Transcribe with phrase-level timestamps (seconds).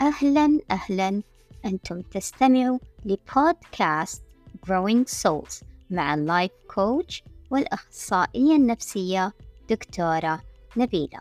[0.00, 1.22] أهلا أهلا.
[1.64, 4.22] أنتم تستمعوا لبودكاست
[4.66, 9.32] Growing Souls مع اللايف كوتش والأخصائية النفسية
[9.70, 10.42] دكتورة
[10.76, 11.20] نبيلة.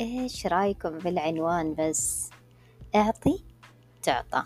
[0.00, 2.30] إيش رأيكم بالعنوان بس؟
[2.94, 3.44] إعطي
[4.02, 4.44] تعطى.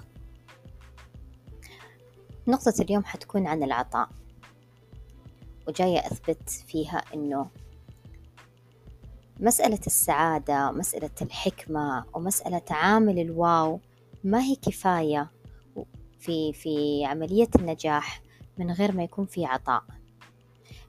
[2.49, 4.22] نقطة اليوم حتكون عن العطاء.
[5.69, 7.51] وجاية أثبت فيها إنه
[9.41, 13.81] مسألة السعادة مسألة الحكمة ومسألة عامل الواو
[14.25, 15.31] ما هي كفاية
[16.21, 18.23] في في عملية النجاح
[18.59, 19.85] من غير ما يكون في عطاء.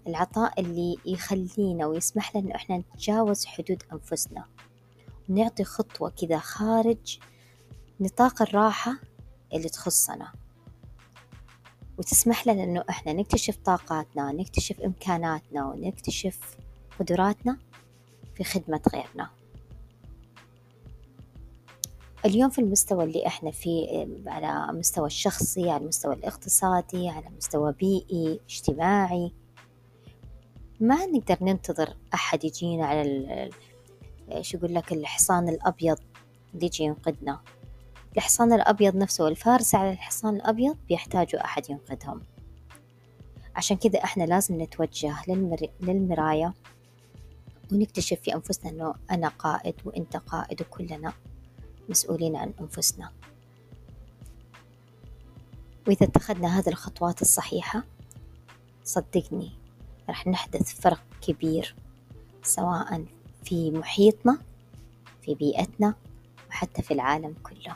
[0.07, 4.45] العطاء اللي يخلينا ويسمح لنا إنه إحنا نتجاوز حدود أنفسنا
[5.29, 7.19] ونعطي خطوة كذا خارج
[7.99, 8.95] نطاق الراحة
[9.53, 10.31] اللي تخصنا.
[11.97, 16.57] وتسمح لنا إنه إحنا نكتشف طاقاتنا نكتشف إمكاناتنا ونكتشف
[16.99, 17.57] قدراتنا
[18.35, 19.29] في خدمة غيرنا.
[22.25, 28.39] اليوم في المستوى اللي إحنا فيه على المستوى الشخصي على المستوى الاقتصادي على مستوى بيئي
[28.49, 29.31] اجتماعي
[30.79, 33.49] ما نقدر ننتظر أحد يجينا على
[34.31, 35.97] إيش يقول لك الحصان الأبيض
[36.53, 37.41] اللي يجي ينقذنا
[38.17, 42.21] الحصان الأبيض نفسه والفارس على الحصان الأبيض بيحتاجوا أحد ينقذهم.
[43.55, 45.67] عشان كذا إحنا لازم نتوجه للمر...
[45.81, 46.53] للمراية
[47.71, 51.13] ونكتشف في أنفسنا إنه أنا قائد وأنت قائد وكلنا
[51.89, 53.11] مسؤولين عن أنفسنا.
[55.87, 57.83] وإذا اتخذنا هذه الخطوات الصحيحة
[58.83, 59.51] صدقني
[60.09, 61.75] راح نحدث فرق كبير
[62.43, 63.05] سواء
[63.43, 64.37] في محيطنا
[65.21, 65.95] في بيئتنا
[66.49, 67.75] وحتى في العالم كله.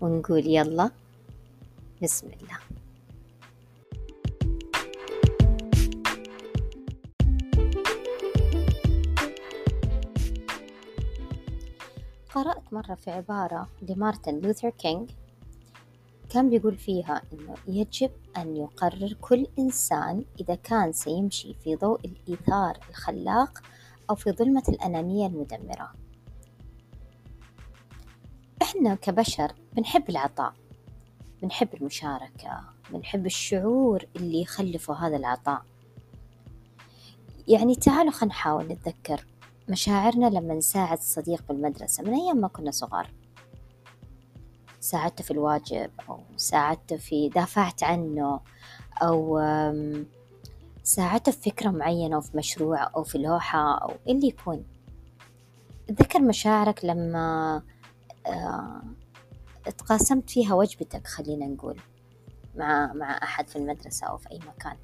[0.00, 0.90] ونقول يلا
[2.02, 2.58] بسم الله.
[12.34, 15.10] قرأت مرة في عبارة لمارتن لوثر كينج
[16.28, 22.78] كان بيقول فيها إنه يجب أن يقرر كل إنسان إذا كان سيمشي في ضوء الإيثار
[22.90, 23.62] الخلاق
[24.10, 25.92] أو في ظلمة الأنانية المدمرة.
[28.70, 30.52] إحنا كبشر بنحب العطاء
[31.42, 32.60] بنحب المشاركة
[32.90, 35.62] بنحب الشعور اللي يخلفه هذا العطاء.
[37.48, 39.26] يعني تعالوا خلينا نحاول نتذكر
[39.68, 42.02] مشاعرنا لما نساعد صديق بالمدرسة.
[42.02, 43.10] من أيام ما كنا صغار
[44.80, 48.40] ساعدته في الواجب أو ساعدته في دافعت عنه
[49.02, 49.40] أو
[50.82, 54.64] ساعدته في فكرة معينة أو في مشروع أو في لوحة أو اللي يكون.
[55.88, 57.62] تذكر مشاعرك لما
[59.78, 61.80] تقاسمت فيها وجبتك خلينا نقول
[62.56, 64.76] مع مع أحد في المدرسة أو في أي مكان.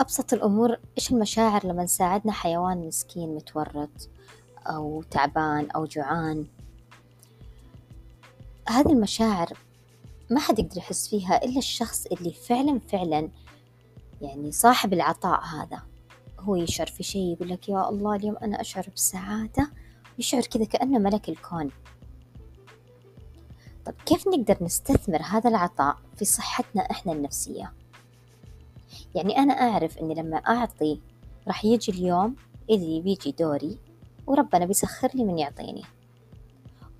[0.00, 4.08] أبسط الأمور إيش المشاعر لما ساعدنا حيوان مسكين متورط
[4.66, 6.46] أو تعبان أو جوعان.
[8.68, 9.52] هذه المشاعر
[10.30, 13.28] ما حد يقدر يحس فيها إلا الشخص اللي فعلا فعلا
[14.22, 15.82] يعني صاحب العطاء هذا.
[16.40, 19.70] هو يشعر في شيء يقول لك يا الله اليوم أنا أشعر بالسعادة
[20.18, 21.70] يشعر كذا كأنه ملك الكون.
[23.86, 27.72] طب كيف نقدر نستثمر هذا العطاء في صحتنا إحنا النفسية؟
[29.14, 31.00] يعني أنا أعرف أني لما أعطي
[31.46, 32.36] راح يجي اليوم
[32.70, 33.78] اللي بيجي دوري
[34.26, 35.82] وربنا بيسخر لي من يعطيني.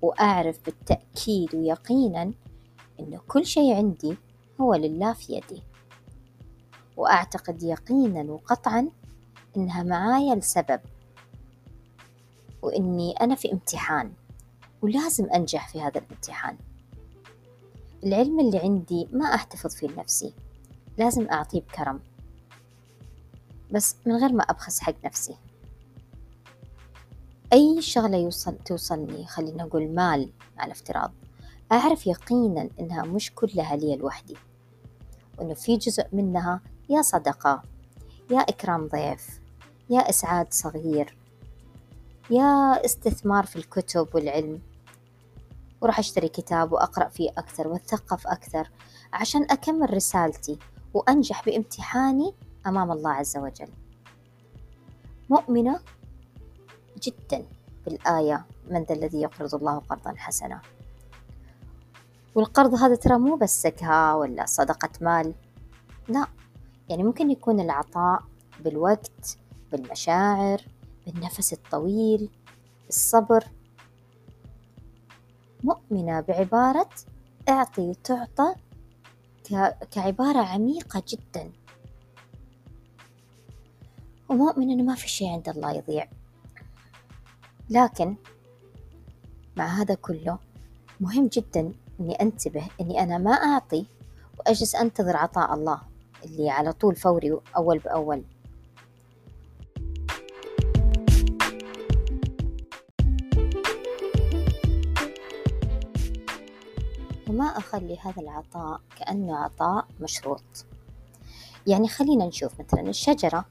[0.01, 2.33] وأعرف بالتأكيد ويقينا
[2.99, 4.15] أنه كل شيء عندي
[4.61, 5.61] هو لله في يدي.
[6.97, 8.89] وأعتقد يقينا وقطعا
[9.57, 10.79] إنها معايا لسبب.
[12.61, 14.13] وإني أنا في امتحان
[14.81, 16.57] ولازم أنجح في هذا الامتحان.
[18.03, 20.33] العلم اللي عندي ما أحتفظ فيه لنفسي
[20.97, 21.99] لازم أعطيه بكرم.
[23.71, 25.35] بس من غير ما أبخس حق نفسي.
[27.53, 31.11] أي شغلة يوصل توصلني خلينا نقول مال على افتراض
[31.71, 34.37] أعرف يقينا إنها مش كلها لي لوحدي.
[35.37, 37.63] وإنه في جزء منها يا صدقة
[38.31, 39.41] يا إكرام ضيف
[39.89, 41.20] يا إسعاد صغير.
[42.31, 44.61] يا استثمار في الكتب والعلم.
[45.81, 48.69] وراح أشتري كتاب وأقرأ فيه أكثر وأتثقف أكثر
[49.13, 50.59] عشان أكمل رسالتي
[50.93, 52.33] وأنجح بامتحاني
[52.67, 53.69] أمام الله عز وجل.
[55.29, 55.79] مؤمنة
[57.03, 57.45] جدا
[57.85, 60.61] بالآية من ذا الذي يقرض الله قرضا حسنا
[62.35, 65.33] والقرض هذا ترى مو بس سكها ولا صدقة مال.
[66.07, 66.27] لا
[66.89, 68.23] يعني ممكن يكون العطاء
[68.63, 69.37] بالوقت
[69.71, 70.61] بالمشاعر
[71.11, 72.29] بالنفس الطويل
[72.85, 73.43] بالصبر
[75.63, 76.89] مؤمنة بعبارة
[77.49, 78.55] أعطي تعطى
[79.91, 81.51] كعبارة عميقة جدا.
[84.29, 86.07] ومؤمن إنه ما في شيء عند الله يضيع.
[87.69, 88.15] لكن
[89.57, 90.39] مع هذا كله
[90.99, 93.85] مهم جدا إني أنتبه إني أنا ما أعطي
[94.39, 95.81] وأجلس أنتظر عطاء الله
[96.25, 98.23] اللي على طول فوري أول بأول.
[107.71, 110.65] أخلي هذا العطاء كأنه عطاء مشروط.
[111.67, 113.45] يعني خلينا نشوف مثلا الشجرة.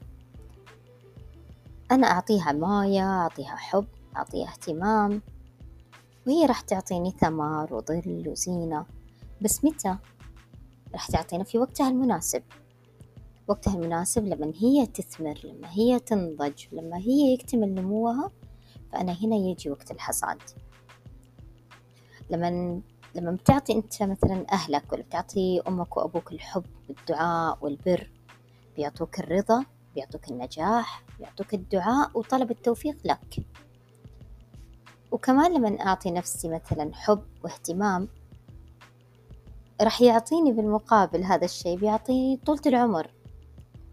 [1.91, 3.85] أنا أعطيها موية أعطيها حب
[4.15, 5.21] أعطيها اهتمام.
[6.27, 8.85] وهي راح تعطيني ثمر وظل وزينة.
[9.41, 9.97] بس متى؟
[10.93, 12.43] راح تعطينا في وقتها المناسب.
[13.47, 18.31] وقتها المناسب لما هي تثمر لما هي تنضج لما هي يكتمل نموها
[18.91, 20.41] فأنا هنا يجي وقت الحصاد.
[22.29, 22.81] لما
[23.15, 28.11] لما بتعطي أنت مثلا أهلك ولا بتعطي أمك وأبوك الحب والدعاء والبر
[28.75, 29.65] بيعطوك الرضا
[29.95, 33.45] بيعطوك النجاح بيعطوك الدعاء وطلب التوفيق لك.
[35.11, 38.07] وكمان لما أعطي نفسي مثلا حب واهتمام
[39.81, 43.11] راح يعطيني بالمقابل هذا الشيء بيعطيني طولة العمر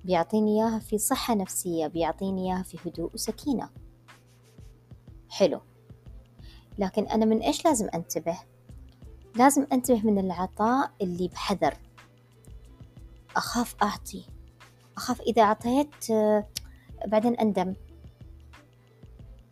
[0.05, 3.71] بيعطيني إياها في صحة نفسية بيعطيني إياها في هدوء وسكينة.
[5.29, 5.61] حلو.
[6.79, 8.39] لكن أنا من إيش لازم أنتبه؟
[9.39, 11.75] لازم أنتبه من العطاء اللي بحذر.
[13.37, 14.25] أخاف أعطي.
[14.97, 16.47] أخاف إذا أعطيت آه،
[17.07, 17.75] بعدين أندم.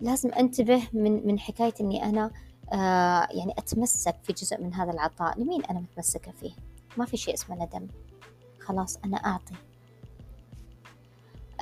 [0.01, 2.31] لازم أنتبه من من حكاية إني أنا
[2.73, 5.41] آه يعني أتمسك في جزء من هذا العطاء.
[5.41, 6.53] لمين أنا متمسكة فيه؟
[6.97, 7.87] ما في شيء اسمه ندم.
[8.61, 9.55] خلاص أنا أعطي.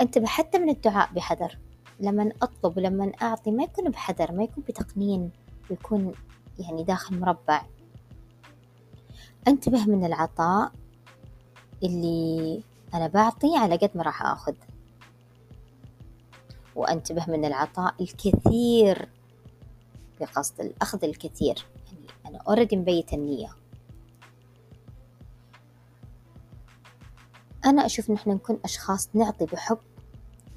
[0.01, 1.59] انتبه حتى من الدعاء بحذر.
[2.01, 5.31] لما أطلب ولما أعطي ما يكون بحذر ما يكون بتقنين
[5.71, 6.13] ويكون
[6.59, 7.63] يعني داخل مربع.
[9.49, 10.73] انتبه من العطاء
[11.83, 12.63] اللي
[12.95, 14.55] أنا بعطي على قد ما راح آخذ.
[16.77, 19.09] وأنتبه من العطاء الكثير
[20.21, 21.67] بقصد الأخذ الكثير.
[21.87, 23.49] يعني أنا أوريدي مبيت النية.
[27.65, 29.79] أنا أشوف نحن نكون أشخاص نعطي بحب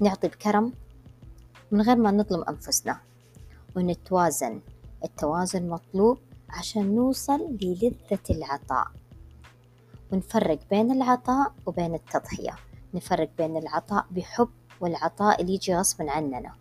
[0.00, 0.72] نعطي بكرم
[1.70, 3.00] من غير ما نظلم أنفسنا.
[3.76, 4.60] ونتوازن.
[5.04, 6.18] التوازن مطلوب.
[6.50, 8.86] عشان نوصل للذة العطاء.
[10.12, 12.56] ونفرق بين العطاء وبين التضحية.
[12.94, 14.48] نفرق بين العطاء بحب
[14.80, 16.54] والعطاء اللي يجي غصبا عننا.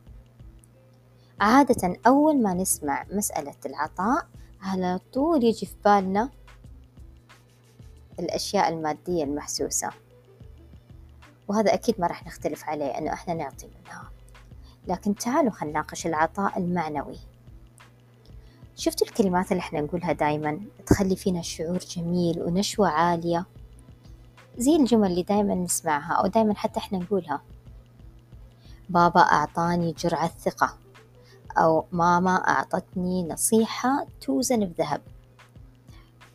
[1.39, 4.27] عادة أول ما نسمع مسألة العطاء
[4.61, 6.29] على طول يجي في بالنا
[8.19, 9.89] الأشياء المادية المحسوسة.
[11.47, 14.11] وهذا أكيد ما راح نختلف عليه أنه إحنا نعطي منها.
[14.87, 17.17] لكن تعالوا خلينا نناقش العطاء المعنوي.
[18.77, 23.45] شفتوا الكلمات اللي إحنا نقولها دايما؟ تخلي فينا شعور جميل ونشوة عالية.
[24.57, 27.41] زي الجمل اللي دايما نسمعها أو دايما حتى إحنا نقولها.
[28.89, 30.77] بابا أعطاني جرعة ثقة
[31.57, 35.01] أو ماما أعطتني نصيحة توزن بذهب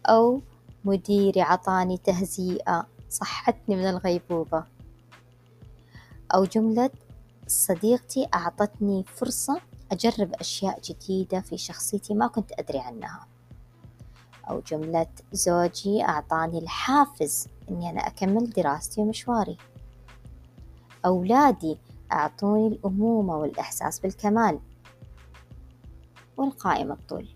[0.07, 0.41] أو
[0.85, 4.65] مديري عطاني تهزيئة صحتني من الغيبوبة
[6.35, 6.91] أو جملة
[7.47, 9.61] صديقتي أعطتني فرصة
[9.93, 13.27] أجرب أشياء جديدة في شخصيتي ما كنت أدري عنها.
[14.51, 19.57] أو جملة زوجي أعطاني الحافز إني أنا أكمل دراستي ومشواري.
[21.07, 21.79] أولادي
[22.13, 24.61] أعطوني الأمومة والإحساس بالكمال.
[26.37, 27.29] والقائمة الطول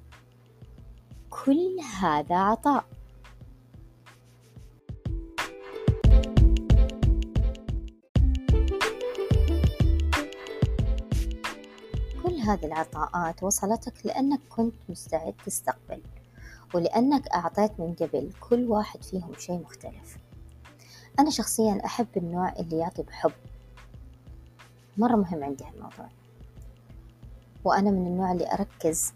[1.30, 2.85] كل هذا عطاء.
[12.47, 16.03] هذه العطاءات وصلتك لأنك كنت مستعد تستقبل
[16.75, 20.17] ولأنك أعطيت من قبل كل واحد فيهم شيء مختلف.
[21.19, 23.33] أنا شخصيا أحب النوع اللي يعطي بحب.
[24.99, 26.09] مرة مهم عندي هالموضوع.
[27.65, 29.12] وأنا من النوع اللي أركز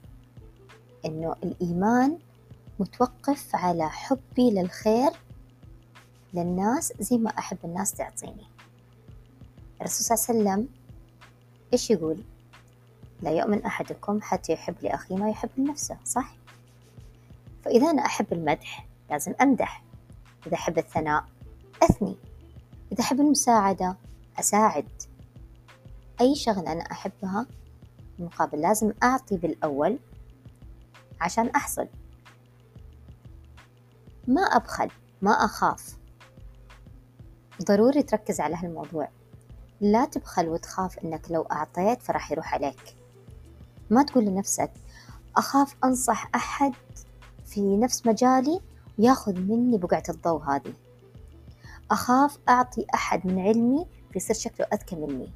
[1.04, 2.18] إنه الإيمان
[2.78, 5.10] متوقف على حبي للخير
[6.34, 8.46] للناس زي ما أحب الناس تعطيني.
[9.80, 10.68] الرسول صلى الله عليه وسلم
[11.72, 12.22] إيش يقول؟
[13.22, 16.34] لا يؤمن أحدكم حتى يحب لأخيه ما يحب لنفسه صح؟
[17.64, 19.82] فإذا أنا أحب المدح لازم أمدح.
[20.46, 21.24] إذا أحب الثناء
[21.82, 22.16] أثني.
[22.92, 23.96] إذا أحب المساعدة
[24.38, 24.88] أساعد.
[26.20, 27.46] أي شغلة أنا أحبها
[28.18, 29.98] مقابل لازم أعطي بالأول
[31.20, 31.88] عشان أحصل.
[34.28, 34.90] ما أبخل
[35.22, 35.96] ما أخاف.
[37.62, 39.08] ضروري تركز على هالموضوع.
[39.80, 42.99] لا تبخل وتخاف إنك لو أعطيت فراح يروح عليك.
[43.90, 44.70] ما تقول لنفسك
[45.36, 46.72] أخاف أنصح أحد
[47.46, 48.60] في نفس مجالي
[48.98, 50.72] وياخذ مني بقعة الضوء هذه.
[51.90, 55.32] أخاف أعطي أحد من علمي فيصير شكله أذكى مني.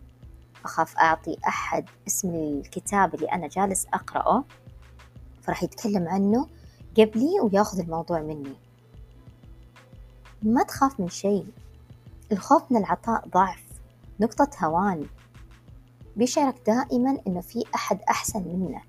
[0.64, 4.44] أخاف أعطي أحد اسم الكتاب اللي أنا جالس أقرأه
[5.42, 6.48] فراح يتكلم عنه
[6.98, 8.54] قبلي وياخذ الموضوع مني.
[10.42, 11.46] ما تخاف من شيء.
[12.32, 13.64] الخوف من العطاء ضعف.
[14.20, 15.06] نقطة هوان.
[16.16, 18.86] بيشعرك دائما إنه في أحد أحسن منك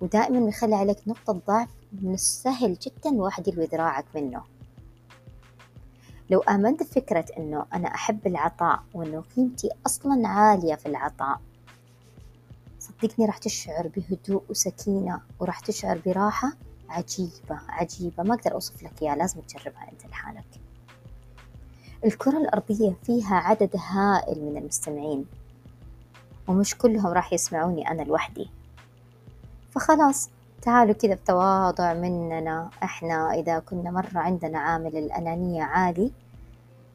[0.00, 4.42] ودائما بيخلي عليك نقطة ضعف من السهل جدا الواحد يلوي ذراعك منه.
[6.30, 11.40] لو آمنت بفكرة إنه أنا أحب العطاء وإنه قيمتي أصلا عالية في العطاء
[12.78, 16.52] صدقني راح تشعر بهدوء وسكينة وراح تشعر براحة
[16.88, 18.22] عجيبة عجيبة.
[18.22, 20.60] ما أقدر أوصف لك إياها لازم تجربها أنت لحالك.
[22.04, 25.26] الكرة الأرضية فيها عدد هائل من المستمعين.
[26.50, 28.50] ومش كلهم راح يسمعوني أنا لوحدي.
[29.70, 30.30] فخلاص
[30.62, 32.70] تعالوا كذا بتواضع مننا.
[32.82, 36.12] إحنا إذا كنا مرة عندنا عامل الأنانية عالي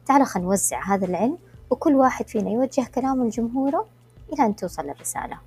[0.06, 1.38] تعالوا نوزع هذا العلم
[1.70, 3.86] وكل واحد فينا يوجه كلامه لجمهوره
[4.32, 5.38] إلى أن توصل الرسالة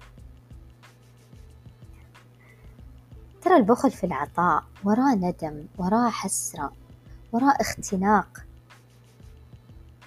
[3.42, 6.72] ترى البخل في العطاء وراه ندم وراه حسرة
[7.32, 8.44] وراه اختناق.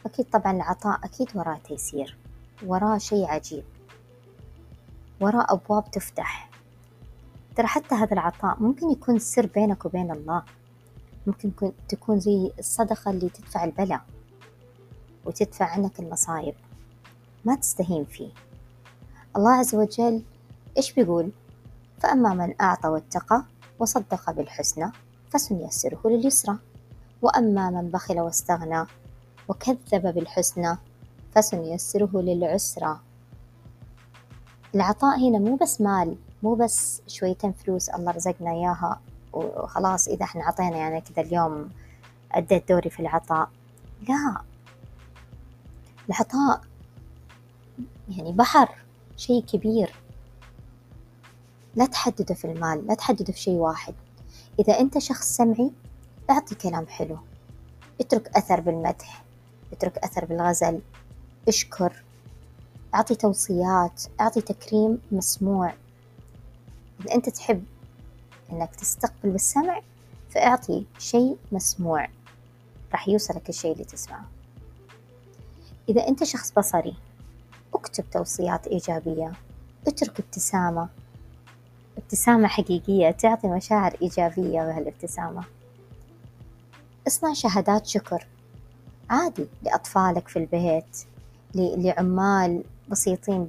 [0.06, 2.16] أكيد طبعا العطاء أكيد وراه تيسير
[2.66, 3.64] وراه شيء عجيب.
[5.22, 6.50] وراه أبواب تفتح.
[7.56, 10.42] ترى حتى هذا العطاء ممكن يكون سر بينك وبين الله.
[11.26, 14.00] ممكن تكون زي الصدقة اللي تدفع البلاء
[15.24, 16.54] وتدفع عنك المصايب.
[17.44, 18.30] ما تستهين فيه.
[19.36, 20.22] الله عز وجل
[20.76, 21.30] إيش بيقول؟
[22.00, 23.44] فأما من أعطى واتقى
[23.78, 24.92] وصدق بالحسنى
[25.30, 26.58] فسنيسره لليسرى.
[27.22, 28.86] وأما من بخل واستغنى
[29.48, 30.78] وكذب بالحسنى
[31.34, 33.00] فسنيسره للعسرى.
[34.74, 39.00] العطاء هنا مو بس مال مو بس شويتين فلوس الله رزقنا إياها
[39.32, 41.70] وخلاص إذا إحنا عطينا يعني كذا اليوم
[42.32, 43.50] أديت دوري في العطاء.
[44.08, 44.40] لا.
[46.08, 46.60] العطاء
[48.08, 48.68] يعني بحر
[49.16, 49.94] شيء كبير.
[51.74, 53.94] لا تحدده في المال لا تحدده في شيء واحد.
[54.58, 55.70] إذا أنت شخص سمعي
[56.30, 57.18] أعطي كلام حلو.
[58.00, 59.24] اترك أثر بالمدح
[59.72, 60.80] اترك أثر بالغزل
[61.48, 62.04] اشكر.
[62.94, 65.74] أعطي توصيات أعطي تكريم مسموع.
[67.00, 67.64] إذا أنت تحب
[68.52, 69.80] إنك تستقبل بالسمع
[70.30, 72.08] فأعطي شيء مسموع.
[72.92, 74.24] راح يوصلك الشيء اللي تسمعه.
[75.88, 76.96] إذا أنت شخص بصري
[77.74, 79.32] اكتب توصيات إيجابية.
[79.86, 80.88] اترك ابتسامة.
[81.98, 85.44] ابتسامة حقيقية تعطي مشاعر إيجابية بهالابتسامة.
[87.06, 88.26] اصنع شهادات شكر.
[89.10, 90.98] عادي لأطفالك في البيت
[91.54, 93.48] لعمال بسيطين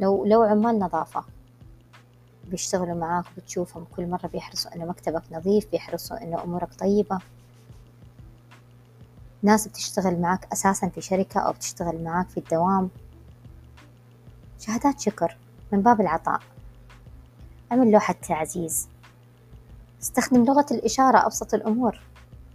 [0.00, 1.24] لو لو عمال نظافة
[2.44, 7.18] بيشتغلوا معاك وبتشوفهم كل مرة بيحرصوا إنه مكتبك نظيف بيحرصوا إنه أمورك طيبة.
[9.42, 12.90] ناس بتشتغل معاك أساسا في شركة أو بتشتغل معاك في الدوام.
[14.60, 15.36] شهادات شكر
[15.72, 16.40] من باب العطاء.
[17.72, 18.88] اعمل لوحة تعزيز.
[20.02, 22.00] استخدم لغة الإشارة أبسط الأمور.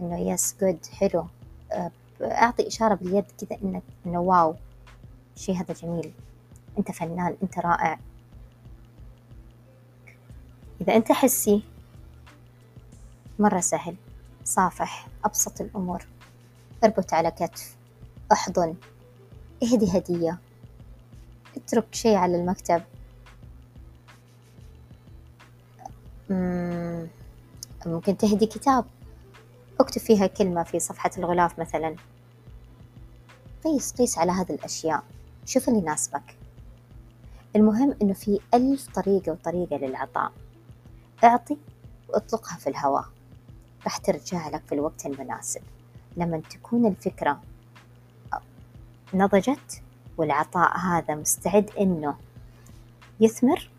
[0.02, 1.26] إنه yes good حلو.
[2.22, 4.56] أعطي إشارة باليد كذا إنك إنه واو
[5.38, 6.14] الشي هذا جميل.
[6.80, 8.00] أنت فنان أنت رائع.
[10.82, 11.64] إذا أنت حسي
[13.40, 13.96] مرة سهل.
[14.44, 16.08] صافح أبسط الأمور.
[16.84, 17.76] اربط على كتف.
[18.32, 18.76] أحضن.
[19.64, 20.40] اهدي هدية.
[21.58, 22.84] اترك شي على المكتب.
[27.86, 28.86] ممكن تهدي كتاب.
[29.80, 31.96] اكتب فيها كلمة في صفحة الغلاف مثلا.
[33.64, 35.04] قيس قيس على هذه الأشياء.
[35.48, 36.38] شوف اللي يناسبك؟
[37.56, 40.32] المهم إنه في ألف طريقة وطريقة للعطاء
[41.24, 41.58] اعطي
[42.10, 43.06] واطلقها في الهواء.
[43.84, 45.62] راح ترجع لك في الوقت المناسب.
[46.18, 47.42] لما تكون الفكرة
[49.14, 49.82] نضجت
[50.18, 52.16] والعطاء هذا مستعد إنه
[53.20, 53.70] يثمر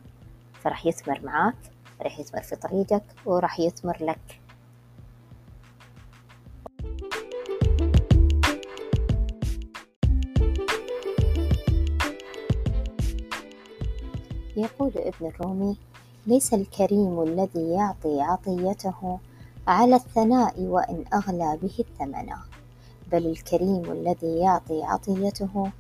[0.63, 1.73] فراح يثمر معاك
[2.03, 4.41] راح يثمر في طريقك وراح يثمر لك
[14.79, 15.77] يقول ابن الرومي
[16.27, 19.19] ليس الكريم الذي يعطي عطيته
[19.67, 22.33] على الثناء وإن أغلى به الثمن
[23.13, 25.73] بل الكريم الذي يعطي عطيته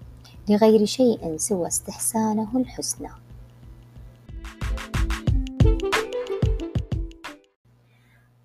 [0.48, 3.10] لغير شيء سوى استحسانه الحسنى.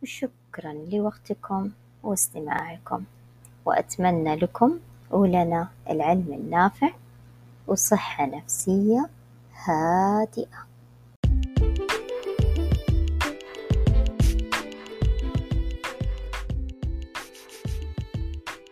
[0.04, 1.72] وشكرا لوقتكم
[2.04, 3.04] واستماعكم
[3.66, 4.80] وأتمنى لكم
[5.12, 6.90] ولنا العلم النافع
[7.68, 9.10] وصحة نفسية
[9.66, 10.46] 好点